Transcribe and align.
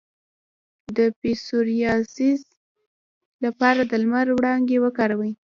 د 0.97 0.99
پسوریازیس 1.19 2.43
لپاره 3.45 3.81
د 3.91 3.93
لمر 4.03 4.27
وړانګې 4.37 4.77
وکاروئ 4.81 5.33